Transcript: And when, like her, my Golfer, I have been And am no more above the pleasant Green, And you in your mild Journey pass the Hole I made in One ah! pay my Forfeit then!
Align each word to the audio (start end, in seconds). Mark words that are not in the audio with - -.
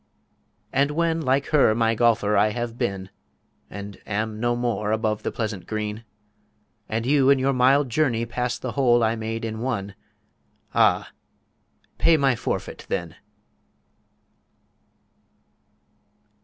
And 0.73 0.89
when, 0.89 1.21
like 1.21 1.45
her, 1.49 1.75
my 1.75 1.93
Golfer, 1.93 2.35
I 2.35 2.49
have 2.49 2.75
been 2.75 3.11
And 3.69 4.01
am 4.07 4.39
no 4.39 4.55
more 4.55 4.91
above 4.91 5.21
the 5.21 5.31
pleasant 5.31 5.67
Green, 5.67 6.05
And 6.89 7.05
you 7.05 7.29
in 7.29 7.37
your 7.37 7.53
mild 7.53 7.87
Journey 7.91 8.25
pass 8.25 8.57
the 8.57 8.71
Hole 8.71 9.03
I 9.03 9.15
made 9.15 9.45
in 9.45 9.59
One 9.59 9.93
ah! 10.73 11.11
pay 11.99 12.17
my 12.17 12.35
Forfeit 12.35 12.87
then! 12.89 13.15